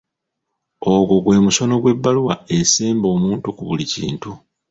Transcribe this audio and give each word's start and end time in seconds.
Ogwo 0.93 1.15
gwe 1.23 1.37
musono 1.45 1.75
gw'ebbaluwa 1.81 2.35
esemba 2.57 3.07
omuntu 3.15 3.47
ku 3.57 3.63
buli 3.67 3.85
kintu. 3.93 4.31